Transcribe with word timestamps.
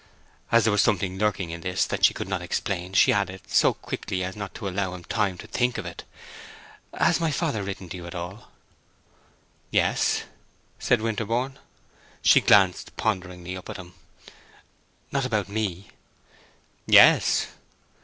As 0.51 0.63
there 0.63 0.71
was 0.71 0.81
something 0.81 1.19
lurking 1.19 1.51
in 1.51 1.61
this 1.61 1.85
that 1.85 2.05
she 2.05 2.13
could 2.15 2.27
not 2.27 2.41
explain, 2.41 2.93
she 2.93 3.13
added, 3.13 3.39
so 3.45 3.75
quickly 3.75 4.23
as 4.23 4.35
not 4.35 4.55
to 4.55 4.67
allow 4.67 4.95
him 4.95 5.03
time 5.03 5.37
to 5.37 5.45
think 5.45 5.77
of 5.77 5.85
it, 5.85 6.05
"Has 6.97 7.19
my 7.19 7.29
father 7.29 7.61
written 7.61 7.87
to 7.89 7.97
you 7.97 8.07
at 8.07 8.15
all?" 8.15 8.49
"Yes," 9.69 10.23
said 10.79 11.01
Winterborne. 11.01 11.59
She 12.23 12.41
glanced 12.41 12.97
ponderingly 12.97 13.55
up 13.55 13.69
at 13.69 13.77
him. 13.77 13.93
"Not 15.11 15.23
about 15.23 15.47
me?" 15.47 15.91
"Yes." 16.87 17.49